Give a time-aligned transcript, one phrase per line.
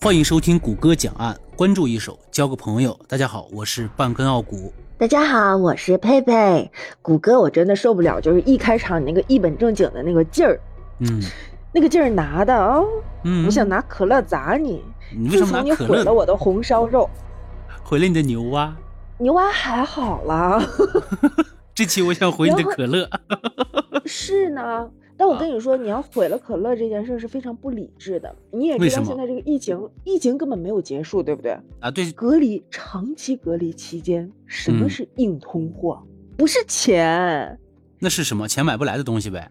[0.00, 2.96] 欢迎收听谷歌讲案，关注一手，交个朋友。
[3.08, 4.72] 大家好，我是半根傲骨。
[4.96, 6.70] 大家好，我是佩佩。
[7.02, 10.60] 谷歌，我真的受不了，就是一开场你那个一本正经的那个劲儿，
[11.00, 11.20] 嗯
[11.74, 12.80] 那个劲儿拿的啊、
[13.24, 14.84] 嗯，我想拿可乐砸你。
[15.12, 17.10] 你为什么拿可乐毁了我的红烧肉，
[17.82, 18.72] 毁了你的牛蛙？
[19.18, 20.64] 牛蛙还好啦，
[21.74, 23.10] 这期我想毁你的可乐。
[24.06, 24.88] 是呢。
[25.18, 28.34] 但我啊跟你说，你要毁了可乐这件事是非常不理智的。
[28.52, 31.58] 你也知道，现在这个疫情，疫情根本没有结束，对不对？
[31.80, 36.00] 啊，对，隔离长期隔离期间，什么嗯是硬通货？
[36.36, 37.58] 不是钱，
[37.98, 38.46] 那是什么？
[38.46, 39.50] 钱买不来的东西呗。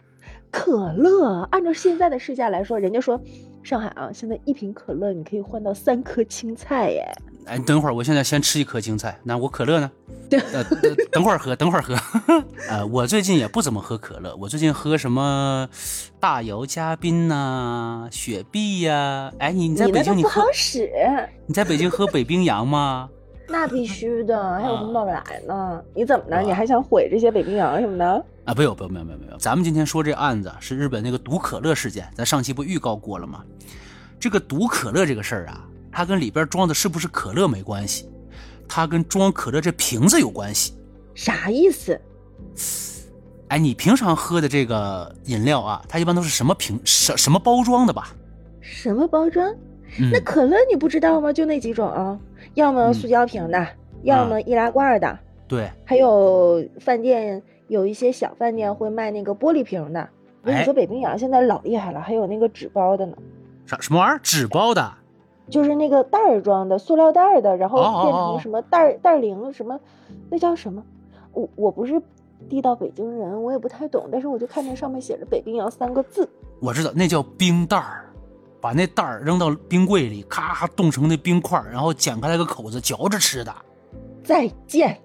[0.49, 1.41] 可乐。
[1.51, 3.21] 按照现在的市价来说，人家说
[3.61, 7.03] 上海啊，现在一瓶可乐你可以换到三颗青菜耶。
[7.47, 9.17] 哎，等会儿，我现在先吃一颗青菜。
[9.23, 9.89] 那我可乐呢？
[10.31, 11.95] 呃，呃等会儿喝，等会儿喝。
[12.69, 15.67] 呃，我最近也不怎么喝可乐，我最近喝什么
[16.19, 20.89] 大姚嘉宾呐、雪碧呀、哎，你你在北京你不好使，
[21.45, 23.09] 你在北京喝北冰洋吗？
[23.49, 25.81] 那必须的， 还有啊红宝来呢。
[25.95, 26.43] 你怎么哇的？
[26.43, 28.25] 你还想毁这些北冰洋什么的？
[28.43, 33.41] 啊，不有不有没有没有没有，咱们今天说这案子是日本那个毒可乐事件，咱上期不预告过了吗？
[34.19, 35.63] 这个毒可乐这个事儿啊，
[35.97, 38.07] 它跟里边装的是不是可乐没关系，
[38.69, 40.75] 它跟装可乐这瓶子有关系。
[41.15, 41.99] 啥意思？
[43.47, 48.09] 哎，你平常喝的这个饮料啊，它一般都是什么瓶什什么包装的吧？
[48.61, 49.51] 什么包装？
[49.99, 51.33] 嗯那可乐你不知道吗？
[51.33, 52.19] 就那几种啊，
[52.53, 53.67] 要么嗯塑胶瓶的，
[54.03, 60.07] 要么易拉罐的，对，还有饭店有一些小饭店会卖那个玻璃瓶的。
[60.43, 63.17] 我跟哎你说，北冰洋现在老厉害了，还有那个纸包的呢，
[63.65, 64.19] 啥什么玩意儿？
[64.21, 64.93] 纸包的？
[65.49, 69.79] 就是那个袋儿装的，塑料袋儿的，然后变成什么袋儿袋儿零什么，
[70.29, 70.83] 那叫什么？
[71.33, 72.01] 我我不是
[72.49, 76.27] 地道北京人，我也不太懂，但是我就看见上面写着“北冰洋”三个字。
[76.59, 78.09] 我知道，那叫冰袋儿，
[78.59, 83.53] 把那袋儿扔到冰柜里，咔冻成那冰块儿，然后剪开来个口子嚼着吃的。
[84.23, 84.99] 再见，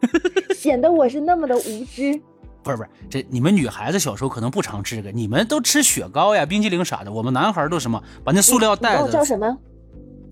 [0.56, 2.20] 显得我是那么的无知。
[2.62, 7.12] 不是不是，这你们女孩子小时候可能不常吃这个，你们都吃雪糕呀、冰激凌啥的。
[7.12, 9.12] 我们男孩都什么，把那塑料袋子。
[9.12, 9.58] 叫什么？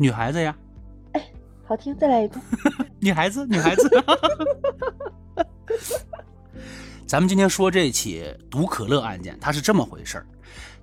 [0.03, 0.53] 女孩子呀，
[1.13, 1.25] 哎
[1.65, 2.41] 好听，再来一遍。
[2.99, 3.89] 女孩子，女孩子。
[7.07, 10.27] 咱们今天说这起毒可乐案件，它是这么回事儿。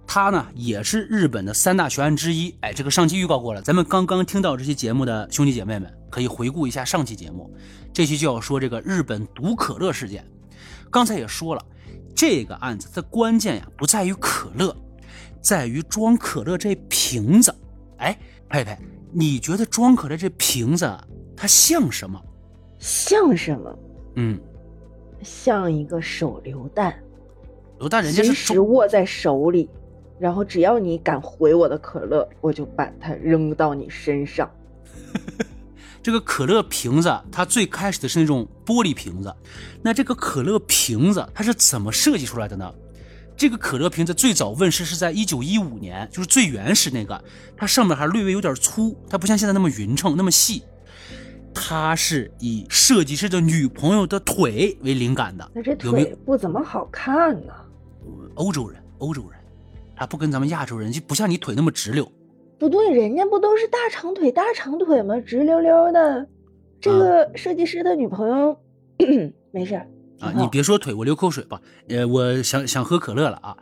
[0.08, 2.56] 它呢也是日本的三大悬案之一。
[2.62, 7.54] 哎，这个上期预告过了，咱们刚刚听到这期节目的兄弟姐妹们可以回顾一下上期节目。
[7.92, 10.26] 这期就要说这个日本毒可乐事件。
[10.90, 11.62] 刚才也说了，
[12.16, 14.74] 这个案子的关键呀不在于可乐，
[15.42, 17.54] 在于装可乐这瓶子。
[17.98, 18.78] 哎，佩佩，
[19.12, 20.98] 你觉得装可乐这瓶子
[21.36, 22.22] 它像什么？
[22.80, 23.80] 像什么？
[24.16, 24.40] 嗯，
[25.24, 26.94] 像一个手榴弹，
[27.80, 29.70] 榴弹人家随是中时握在手里，
[30.20, 34.50] 然后只要你敢回我的可乐，我就把它扔到你身上。
[36.02, 39.34] 这个可乐瓶子，它最开始的是那种玻璃瓶子。
[39.82, 42.74] 那这个可乐瓶子它是怎么设计出来的呢？
[43.40, 47.24] 这个可乐瓶子最早问世是在一九一五年，就是最原始那个，
[47.56, 50.62] 它上面还略微有点粗，它不像现在那么匀称那么细。
[51.54, 57.54] 它是以设计师的女朋友的腿为灵感的，那这腿不怎么好看呢。
[58.36, 59.40] 欧洲人，欧洲人，
[59.96, 62.06] 他不跟咱们亚洲人就不像你腿那么直溜。
[62.58, 65.18] 不对，人家不都是大长腿大长腿吗？
[65.22, 66.28] 直溜溜的。
[66.82, 68.60] 这个设计师的女朋友，
[69.52, 69.88] 没事儿
[70.20, 71.62] 啊，你别说腿，我流口水吧。
[71.88, 73.58] 呃，我想想喝可乐了啊。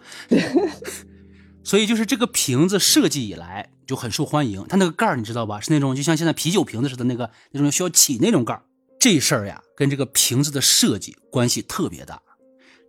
[1.64, 5.60] 所以就是这个瓶子设计以来就很受欢迎，它那个盖儿你知道吧？
[5.60, 8.64] 是那种就像现在啤酒瓶子似的那个那种需要起那种盖儿。
[9.00, 12.22] 这事儿呀，跟这个瓶子的设计关系特别大。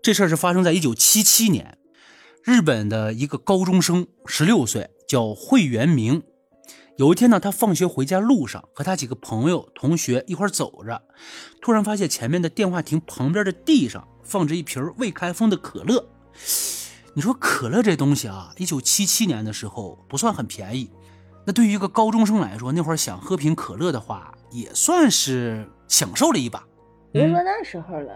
[0.02, 1.76] 这事儿是发生在一九七七年，
[2.44, 6.22] 日本的一个高中生，十六岁，叫惠元明。
[6.98, 11.00] 有一天呢，他放学回家路上，和他几个朋友、同学一块走着，
[11.62, 16.04] 突然发现前面的电话亭旁边的地上放着一瓶未开封的可乐。
[17.14, 20.90] 你说可乐这东西啊，一九七七年的时候不算很便宜，
[21.44, 26.66] 那对于一个高中生来说，那会儿想喝瓶可乐的话，也算是享受了一把。
[27.12, 28.12] 别说那时候了，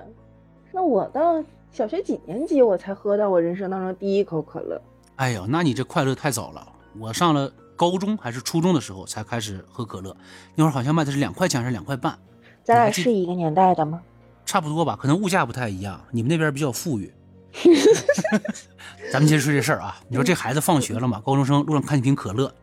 [0.73, 1.41] 那我到
[1.71, 4.83] 小学几年级我才喝到我人生当中第一口可乐。
[5.15, 6.67] 哎呦，那你这快乐太早了。
[6.99, 10.17] 我上了高中还是初中的时候才开始喝可乐，
[10.55, 12.19] 那会儿好像卖的是两块钱还是两块半，
[12.63, 14.01] 咱俩是一个年代的吗？
[14.45, 17.13] 差不多吧，可能物价不太一样，你们那边比较富裕。
[19.13, 22.55] 咱们接着说这事儿啊，你说这孩子放学了嘛，高中生路上看见瓶可乐，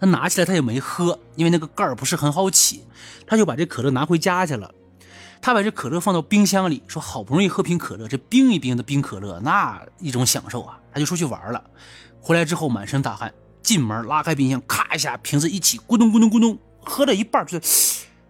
[0.00, 2.84] 他拿起来他也没喝，因为那个盖儿不是很好起，
[3.26, 4.72] 他就把这可乐拿回家去了。
[5.40, 10.80] 他把这可乐放到冰箱里，说好不容易喝瓶可乐，这冰一冰的冰可乐，那一种享受啊！
[10.92, 11.62] 他就出去玩了，
[12.20, 13.32] 回来之后满身大汗，
[13.68, 17.66] 进门拉开冰箱，咔一下瓶子一起咕咚咕咚咕咚，喝了一半，觉得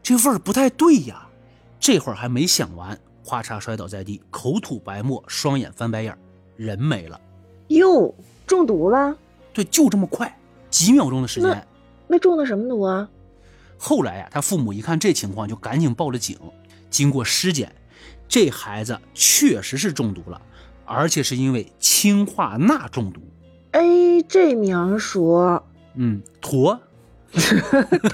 [0.03, 1.29] 这味儿不太对呀。
[1.79, 6.19] 这会儿还没想完，咔嚓摔倒在地，口吐白沫，双眼翻白眼，
[6.57, 7.21] 人没了。
[7.69, 8.13] 哟，
[8.49, 9.17] 中毒了？
[9.53, 10.37] 对，就这么快，
[10.71, 11.65] 几秒钟的时间。
[12.09, 13.09] 那中的什么毒啊？
[13.79, 16.37] 后来呀，他父母一看这情况，就赶紧报了警。
[16.91, 17.73] 经过尸检，
[18.27, 20.43] 这孩子确实是中毒了，
[20.85, 23.21] 而且是因为氢化钠中毒。
[23.79, 23.85] 哎，
[24.29, 25.65] 这名说。
[25.95, 26.81] 嗯，妥。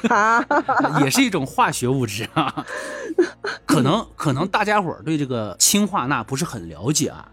[0.03, 0.45] 它
[1.03, 2.67] 也是一种化学物质啊。
[3.65, 7.31] 可能可能大家伙儿对这个氢化钠不是很了解啊。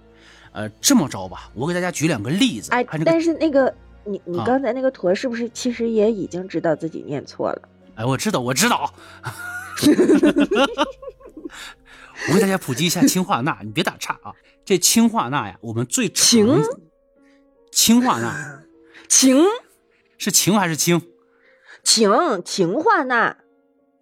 [0.54, 2.72] 呃，这么着吧，我给大家举两个例子。
[2.72, 3.74] 哎，但是那个
[4.06, 7.62] 你你刚才那个坨是不是其实也已经知道自己念错了？
[7.96, 8.94] 哎，我知道，我知道。
[12.30, 14.32] 我给大家普及一下氢化钠，你别打岔啊。
[14.64, 16.48] 这氢化钠呀，我们最氢
[17.72, 18.64] 氢化钠，
[19.08, 19.44] 氢
[20.18, 21.02] 是氢还是氢？
[21.84, 22.12] 氢
[22.46, 23.38] 氢化钠，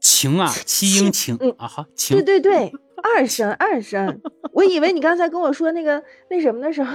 [0.02, 2.18] 氢啊，七英氢啊，好，氢。
[2.18, 4.20] 对对对，二声二声。
[4.52, 6.94] 我以为你刚才跟我说那个那什么的时候，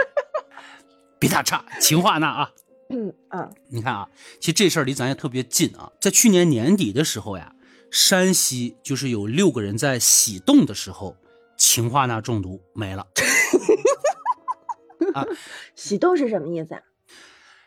[1.18, 2.50] 别打岔，氢化钠啊。
[2.90, 4.08] 嗯啊，你看啊，
[4.40, 5.92] 其实这事儿离咱也特别近啊。
[6.00, 7.54] 在去年年底的时候呀，
[7.90, 11.16] 山西就是有六个人在洗洞的时候
[11.56, 13.06] 氰化钠中毒没了。
[15.14, 15.26] 啊，
[15.74, 16.80] 洗洞是什么意思啊？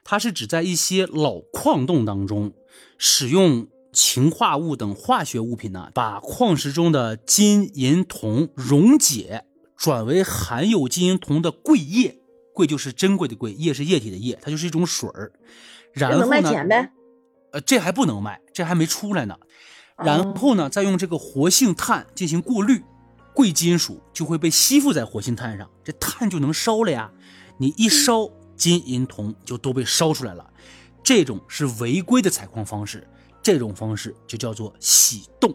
[0.03, 2.53] 它是指在一些老矿洞当中
[2.97, 9.45] 使用氰化物等化学物品呢，把矿石中的金银铜溶解，
[9.77, 12.19] 转为含有金银铜的贵液。
[12.53, 15.31] 贵就是珍贵的贵，液是液体的液，它就是一种水儿。
[15.91, 16.89] 然后呢？
[17.51, 19.36] 呃，这还不能卖，这还没出来呢。
[19.97, 22.83] 然后呢，再用这个活性炭进行过滤，
[23.33, 27.12] 贵金属就会被吸附在活性炭上，这炭就能烧了呀。
[27.57, 30.45] 你一烧，金银铜就都被烧出来了。
[31.03, 33.07] 这种是违规的采矿方式，
[33.41, 35.53] 这种方式就叫做洗洞。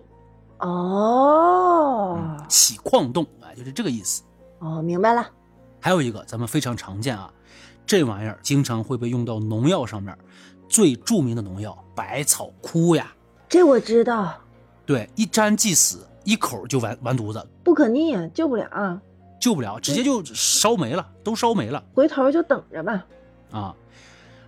[0.59, 4.23] 哦，洗矿洞啊，就是这个意思。
[4.59, 5.27] 哦，明白了。
[5.81, 7.33] 还有一个咱们非常常见啊，
[7.87, 10.17] 这玩意儿经常会被用到农药上面，
[10.69, 13.13] 最著名的农药百草枯呀。
[13.49, 14.35] 这我知道。
[14.85, 19.01] 对，一沾即死，一口就完完犊子，不可逆，救不了，
[19.41, 21.83] 救不了，直接就烧没了，都烧没了。
[21.95, 23.07] 回头就等着吧。
[23.51, 23.75] 啊，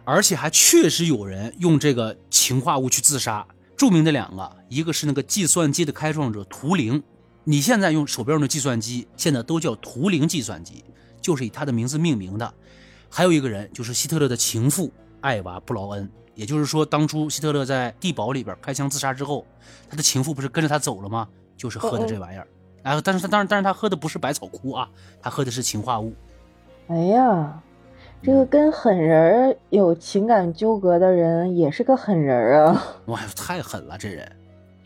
[0.05, 3.47] 而且还确实有人用这个氰化物去自杀，
[3.77, 7.03] 著名的两个，一个是那个计算机的开创者图灵，
[7.45, 10.85] 你现在用手边用的计算机，现在都叫图灵计算机。
[11.21, 12.55] 就是以他的名字命名的，
[13.11, 14.91] 还有一个人就是希特勒的情妇
[15.21, 16.11] 艾娃·布劳恩。
[16.35, 19.47] 也就是说，当初希特勒在地堡里边开枪自杀之后，
[19.91, 21.29] 他的情妇不是跟着他走了吗？
[21.59, 22.49] 就是喝的这玩意儿。
[22.83, 24.89] 然后，但是他当然，但是他喝的不是百草枯啊，
[25.21, 26.13] 他喝的是氰化物。
[26.89, 27.61] 哎呀，
[28.23, 32.83] 这个跟狠人有情感纠葛的人也是个狠人啊！
[33.07, 34.31] 哇，太狠了这人。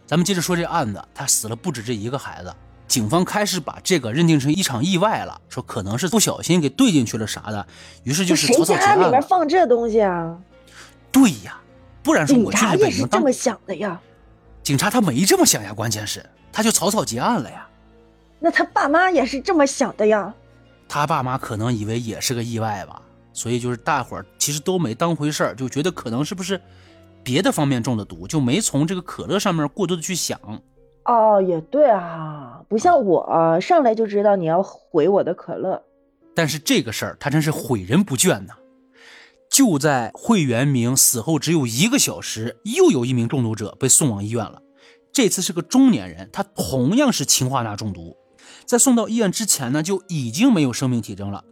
[0.06, 2.52] 咱们接着说这案子，他死了不止这一个孩子。
[2.86, 7.66] 警方开始把这个认定成一场意外了，说可能是不小心给兑进去了啥的，
[8.02, 10.38] 于是就是草草结案里面放这东西啊？
[11.10, 11.58] 对呀，
[12.02, 13.98] 不然说我警察也是这么想的呀。
[14.62, 17.66] 警察他没这么想呀，关键是他就草草结案了呀。
[18.44, 20.34] 那他爸妈也是这么想的呀？
[20.86, 23.00] 他爸妈可能以为也是个意外吧，
[23.32, 26.60] 所以就是大伙儿其实都没当回事儿，就觉得可能是不是
[27.22, 30.38] 别的方面中的毒，就没从这个可乐上面过多的去想。
[31.06, 35.82] 哦，也对啊，不像我上来就知道你要毁我的可乐。
[36.34, 38.52] 但是这个事儿他真是毁人不倦呐！
[39.50, 44.60] 就在惠元明死后只有一个小时，又有一名中毒者被送往医院了。
[45.14, 48.14] 这次是个中年人，他同样是氰化钠中毒。
[48.66, 51.44] 在送到医院之前呢，就已经没有生命体征了。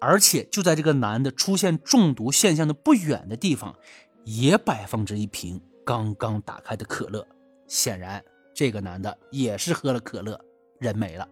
[0.00, 3.74] 而且就在这个男的出现中毒现象的不远的地方，
[4.24, 7.26] 也摆放着一瓶刚刚打开的可乐。
[7.66, 8.24] 显然。
[8.52, 10.38] 这个男的也是喝了可乐，
[10.78, 11.26] 人没了。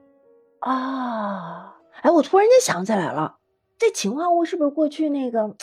[0.60, 3.36] 啊，哎，我突然间想起来了，
[3.76, 5.54] 这氰化物是不是过去那个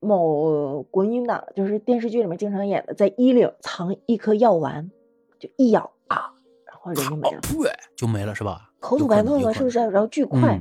[0.00, 4.90] 某国民党就是电视剧里面经常演的，在衣领藏一颗药丸，
[5.38, 5.92] 就一咬
[6.82, 7.40] 啊，然后人就没了，
[7.96, 8.70] 就没了是吧？
[8.80, 9.78] 口吐白沫了，是不是？
[9.78, 10.60] 然后巨快，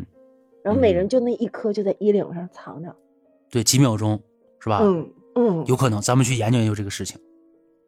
[0.63, 2.96] 然后每人就那一颗就在衣领上藏着，
[3.50, 4.22] 对，几秒钟
[4.60, 4.80] 是吧？
[4.84, 7.20] 嗯嗯，有可能，咱们去研究研究这个事情。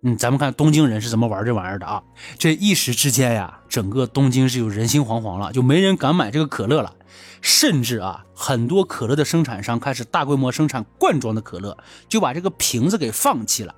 [0.05, 2.03] 嗯，咱们看东京人是怎么玩这玩意儿的啊？
[2.37, 6.93] 这一时之间呀，整个东京是有人心惶惶了，就没人敢买这个可乐了。
[7.41, 11.77] 甚至啊，很多可乐的生产商开始大规模生产罐装的可乐，
[12.09, 13.75] 就把这个瓶子给放弃了。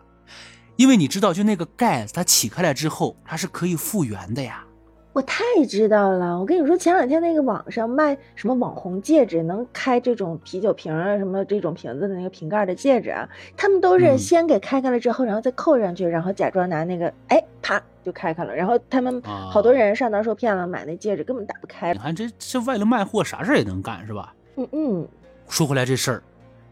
[0.75, 4.63] 因为你知道，就那个盖子，它起开来之后，它是可以复原的呀。
[5.13, 18.53] 我太知道了，我跟你说，前两天那个网上卖什么网红戒指，能开这种啤酒瓶啊，什么这种瓶子的那个瓶盖的戒指啊，他们都是嗯先给开开了之后，然后再扣上去，然后假装拿那个，哎，啪就开开了。
[18.53, 21.99] 然后他们啊好多人上当受骗了，买那戒指根本打不开你。
[21.99, 24.35] 看这这为了卖货，啥事儿也能干是吧？
[24.57, 25.07] 嗯嗯，
[25.47, 26.23] 说回来这事儿，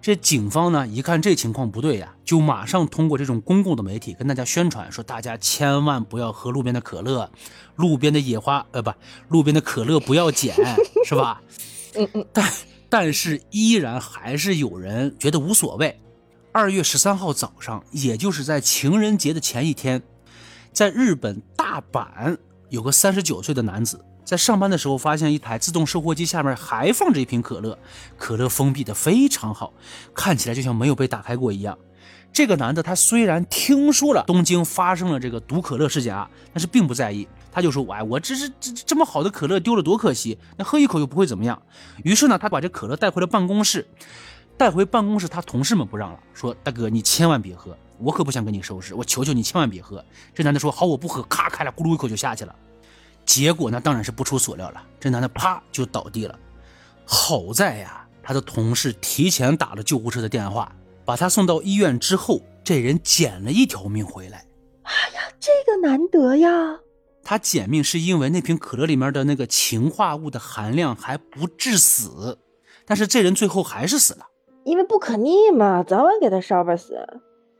[0.03, 7.31] 这警方呢一看这情况不对呀，就马上通过这种公共的媒体跟大家宣传，说大家千万不要喝路边的可乐，
[7.77, 8.91] 路边的野花呃不，
[9.29, 10.53] 路边的可乐不要捡，
[11.07, 11.41] 是吧？
[11.95, 12.51] 嗯嗯，但
[12.89, 15.97] 但是依然还是有人觉得无所谓。
[16.51, 20.03] 二月十三号早上，也就是在情人节的前一天，
[20.73, 27.77] 在日本大阪有个三十九岁的男子，在上班的时候发现一台自动售货机下面还放着一瓶可乐，
[28.17, 29.73] 可乐封闭的非常好，
[30.13, 31.77] 看起来就像没有被打开过一样。
[32.31, 41.61] 这个男的他虽然听说了东京发生了这个毒可乐事件啊，但是并不在意，他就说：“哎，我这是这这么好的可乐丢了多可惜，那喝一口又不会怎么样。”
[42.03, 43.87] 于是呢，他把这可乐带回了办公室。
[44.55, 50.03] 带回办公室，他同事们不让了，说：“大哥，你千万别喝，我可不想跟你收拾，我求求你千万别喝。”
[50.33, 52.55] 这男的说：“好，我不喝。”咔开了，咕噜一口就下去了。
[53.25, 56.37] 结果那，当然是不出所料了，这男的啪就倒地了。
[57.05, 60.73] 好在呀，他的同事提前打了救护车的电话，
[61.05, 64.45] 把他送到医院之后，这人捡了一条命回来。
[64.83, 66.79] 哎呀，这个难得呀。
[67.23, 72.37] 他捡命是因为那瓶可乐里面的那个氰化物的含量还不致死，
[72.85, 74.27] 但是这人最后还是死了。
[74.65, 76.95] 因为不可逆嘛，早晚给他烧吧死。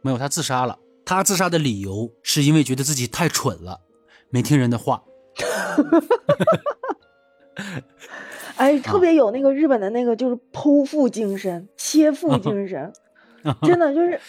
[0.02, 0.78] 没有，他自杀了。
[1.06, 3.82] 他自杀的理由是因为觉得自己太蠢了，
[4.30, 5.04] 没听人的话。
[8.58, 12.92] 哎，特别有那个日本的那个就是剖腹精神、切腹精神，
[13.62, 14.20] 真的就是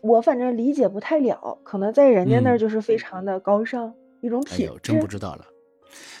[0.00, 5.06] 我反正理解不太了，可能在人家那儿嗯就是非常的高尚、一种品哎呦，真不。
[5.06, 5.46] 知道了。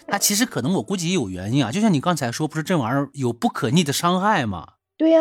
[0.06, 4.66] 那其实可能我估计也有原因啊，就像你刚才说，不是这玩意儿有不可逆的伤害吗？
[4.98, 5.20] 对呀、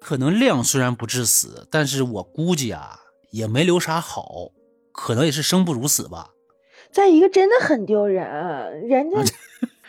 [0.00, 2.98] 可能量虽然不致死，但是我估计啊
[3.30, 4.50] 也没留啥好，
[4.92, 6.30] 可能也是生不如死吧。
[6.94, 9.18] 再一个真的很丢人，人家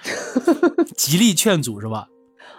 [0.97, 2.07] 极力劝阻是吧？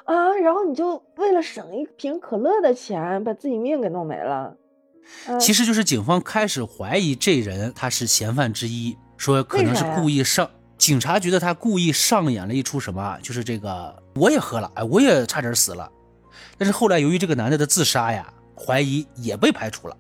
[0.05, 4.57] 啊，然后你就为了省一瓶可乐的钱，把自己命给弄没了。
[5.27, 10.49] 啊、其实就是警方开始怀疑这人他是嫌犯之一，说可能是故意上。
[10.79, 15.91] 警察觉得他故意上演了一出什么啊，就是这个我也喝了，哎，我也差点死了。
[16.57, 19.97] 但是后来由于这个男的的自杀呀，怀疑也被排除了。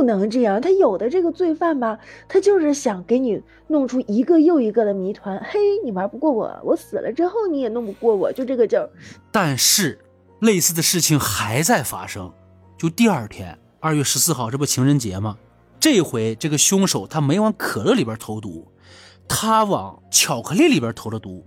[0.00, 5.38] 不能这样，他有的这个罪犯吧，他就是想给你弄出一个又一个的谜团。
[5.44, 8.88] 嘿，你玩不过我，我死了之后你也弄不过我，就这个劲儿。
[9.30, 9.98] 但是
[10.38, 12.32] 类似的事情还在发生。
[12.78, 15.36] 就第二天，二月十四号，这不情人节吗？
[15.78, 18.72] 这回这个凶手他没往可乐里边投毒，
[19.28, 21.44] 他往巧克力里边投了毒。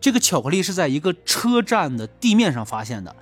[0.00, 3.14] 这个巧克力是在一个车站的地面上发现的。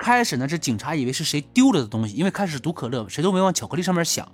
[0.00, 4.26] 开始呢，这警察以为是谁丢了的东西，因为开始毒可乐，谁都没往巧克力上面想。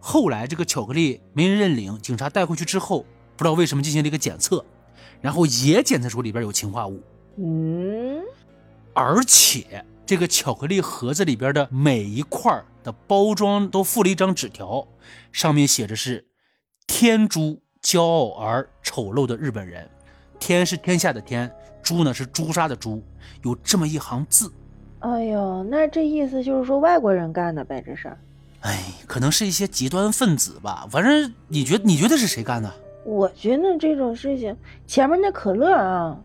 [0.00, 4.64] 后来这个巧克力没人认领，警察带回去之后，不知道为什么进行了一个检测，
[5.20, 7.02] 然后也检测出里边有氰化物。
[7.38, 8.20] 嗯，
[8.92, 14.88] 而且这个巧克力盒子里边的每一块的包装都附了一张纸条，
[15.30, 16.26] 上面写着是
[16.86, 19.88] “天诛骄傲而丑陋的日本人”，
[20.40, 21.50] 天是天下的天，
[21.82, 23.02] 诛呢是朱砂的诛，
[23.42, 24.52] 有这么一行字。
[25.06, 28.08] 哎呦，那这意思就是说外国人干的呗，这是。
[28.62, 30.84] 哎，可能是一些极端分子吧。
[30.90, 32.68] 反正你觉你觉得是谁干的？
[33.04, 36.18] 我觉得这种事情，前面那可乐啊，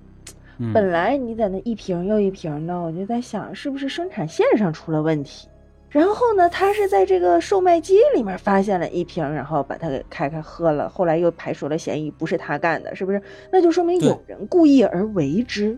[0.57, 5.47] 嗯，本来你在那一瓶又一瓶的，我就在想是不是生产线上出了问题。
[5.91, 13.21] 然后呢，他是在这个售卖机里面发现了一瓶，然后把它给开开喝了，后来又排除了嫌疑，不是他干的，是不是？
[13.51, 15.77] 那就说明有人故意而为之，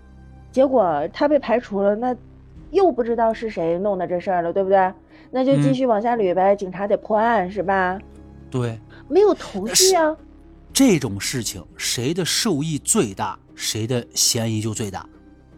[0.53, 2.15] 结果他被排除了，那
[2.73, 4.93] 又不知道是谁弄的这事儿了，对不对？
[5.31, 7.97] 那就继嗯续往下捋呗，警察得破案是吧？
[8.51, 8.77] 对
[9.07, 10.15] 没有头绪啊。
[10.73, 15.07] 这种事情，谁的受益最大，谁的嫌疑就最大。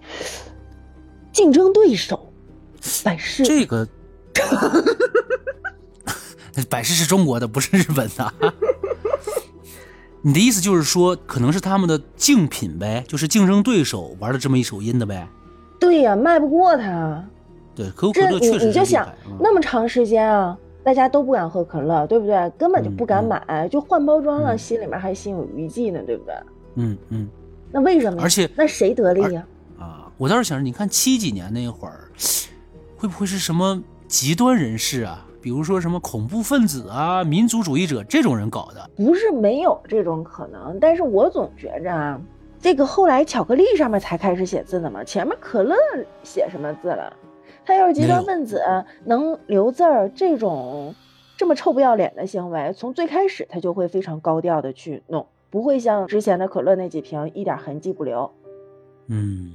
[1.32, 2.32] 竞争对手，
[3.04, 3.44] 百事。
[3.44, 3.88] 这个
[6.70, 8.34] 百事是中国的，不是日本的。
[10.22, 15.28] 你的意思就是说，可能是他们的竞品呗，就是竞争对手玩了这么一手阴的呗。
[15.86, 17.24] 对呀、卖不过他。
[17.76, 19.08] 对，可口可这你乐确实你就想
[19.40, 22.50] 那么长时间啊，大家都不敢喝可乐，对不对？
[22.58, 26.36] 根本就不敢买，就换包装了，嗯心里面还心有余悸呢，对不对？
[26.76, 27.28] 嗯嗯
[27.72, 28.22] 那为什么？
[28.22, 29.46] 而且那谁得利呀？
[29.78, 32.10] 啊，我倒是想着，你看七几年那会儿，
[32.98, 35.26] 会不会是什么极端人士啊？
[35.42, 38.90] 比如说什么恐怖分子啊、民族主义者这种人搞的。
[38.96, 42.20] 不是没有这种可能，但是我总觉着啊，
[42.66, 45.76] 这个后来巧克力上面才开始写字的嘛，前面可乐
[46.24, 47.16] 写什么字了？
[47.64, 48.60] 他要是极端分子
[49.04, 50.96] 能留字儿，这种
[51.38, 58.34] 这么臭不要脸的行为，从最开始他就会非常高调的去弄，不会像之前的可乐那几瓶一点痕迹不留。
[59.10, 59.54] 嗯，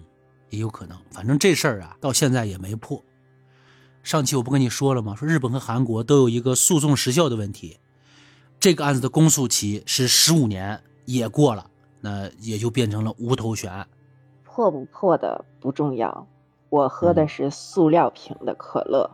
[0.50, 3.02] 也有可能，反正这事儿啊，到现在也没破。
[4.04, 5.16] 上期我不跟你说了吗？
[5.16, 7.80] 说日本和韩国都有一个诉讼时效的问题，
[8.60, 11.69] 这个案子的公诉期是十五年，也过了，
[12.00, 13.86] 那也就变成了无头悬。
[14.44, 16.26] 破不破的不重要，
[16.68, 19.10] 我喝的是塑料瓶的可乐。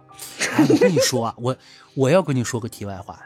[0.53, 1.57] 哎，我跟你说啊，我
[1.95, 3.21] 我要跟你说个题外话，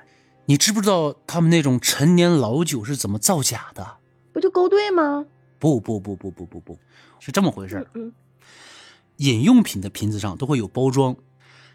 [0.47, 3.99] 你知不知道他们那种陈年老酒是怎么造假的？
[4.33, 5.27] 不就勾兑吗？
[5.59, 6.79] 不不不不不不不，
[7.19, 7.87] 是这么回事。
[7.95, 8.13] 嗯，
[9.17, 11.15] 饮用品的瓶子上都会有包装。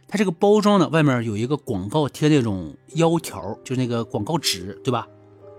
[0.07, 5.07] 它这个包装呢，外面有一个广告贴那种腰条，就是那个广告纸，对吧？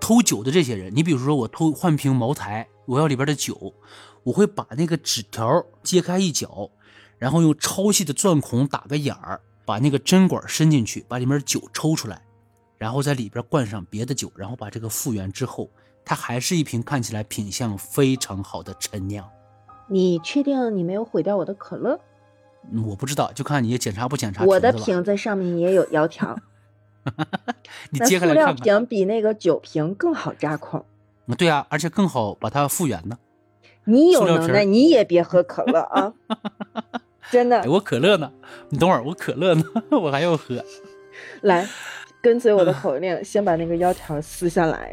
[0.06, 3.74] 偷酒的这些人，你比如说我偷换瓶茅台，我要里边的酒，
[4.22, 6.70] 我会把那个纸条揭开一角，
[7.18, 12.22] 然后用超细的钻孔打个眼儿，把那个针管伸进去，把里面酒抽出来，
[12.78, 15.68] 然后在里边灌上别的酒，然后把这个复原之后，
[16.04, 19.28] 它还是一瓶看起来品相非常好的陈酿。
[19.88, 21.98] 你确定你没有毁掉我的可乐？
[22.86, 24.44] 我不知道，就看你检查不检查。
[24.44, 26.38] 我的瓶子上面也有腰条。
[27.90, 28.56] 你揭开来看看。
[28.56, 30.84] 塑料瓶比那个酒瓶更好扎孔。
[31.38, 33.18] 对啊，而且更好把它复原呢。
[33.84, 36.12] 你有能耐，你也别喝可乐啊！
[37.30, 37.62] 真的。
[37.70, 38.32] 我可乐呢？
[38.68, 39.64] 你等会儿，我可乐呢？
[39.90, 40.64] 我还要喝。
[41.42, 41.68] 来，
[42.20, 44.90] 跟随我的口令，先把那个腰条撕下来。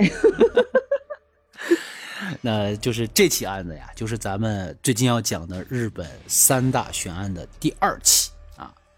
[2.41, 8.32] 那就是这起案子呀，就是咱们最近要讲的日本三大悬案的第二起啊，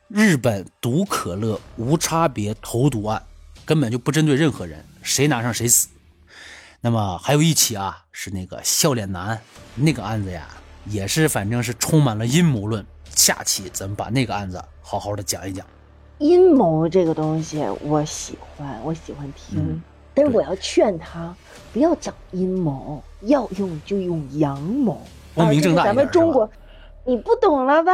[0.08, 3.22] 日本毒可乐无差别投毒案，
[3.66, 5.90] 根本就不针对任何人，谁拿上谁死。
[6.82, 9.42] 那么还有一起啊，是那个笑脸男
[9.74, 10.48] 那个案子呀，
[10.86, 12.86] 也是反正是充满了阴谋论。
[13.10, 15.66] 下期咱们把那个案子好好的讲一讲。
[16.20, 19.82] 阴谋这个东西，我喜欢，我喜欢听。
[20.14, 21.36] 但是我要劝他
[21.74, 25.02] 不要讲阴谋，要用就用阳谋。
[25.34, 26.50] 光明正大咱们中国，
[27.06, 27.92] 你不懂了吧？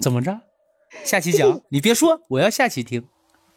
[0.00, 0.38] 怎么着？
[1.04, 3.04] 下期讲，你别说，我要下期听。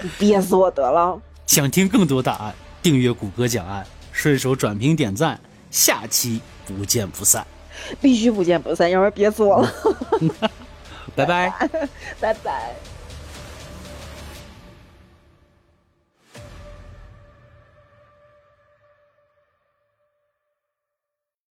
[0.00, 1.20] 你憋死我得了！
[1.46, 7.46] 想听更多答案，订阅谷歌讲案，顺手转评点赞，下期不见不散。
[8.00, 9.72] 必须不见不散，要不然憋死我了。
[11.16, 11.52] 拜拜，
[12.20, 12.74] 拜拜。